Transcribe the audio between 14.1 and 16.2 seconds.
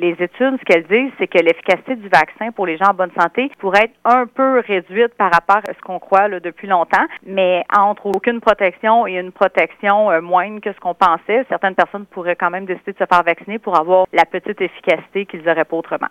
la petite efficacité qu'ils n'auraient pas autrement.